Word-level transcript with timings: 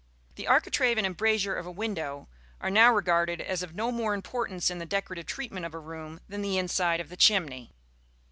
The 0.33 0.47
architrave 0.47 0.97
and 0.97 1.05
embrasure 1.05 1.53
of 1.55 1.67
a 1.67 1.71
window 1.71 2.27
are 2.59 2.71
now 2.71 2.91
regarded 2.91 3.39
as 3.39 3.61
of 3.61 3.75
no 3.75 3.91
more 3.91 4.15
importance 4.15 4.71
in 4.71 4.79
the 4.79 4.85
decorative 4.87 5.27
treatment 5.27 5.63
of 5.63 5.75
a 5.75 5.79
room 5.79 6.21
than 6.27 6.41
the 6.41 6.57
inside 6.57 6.99
of 6.99 7.09
the 7.09 7.15
chimney. 7.17 7.71